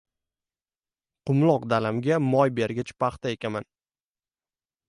Qumloq 1.29 1.67
dalamga 1.73 2.17
moy 2.31 2.49
bergich 2.61 2.91
paxta 3.01 3.27
ekaman. 3.37 3.65